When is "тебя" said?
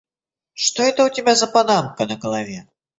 1.09-1.35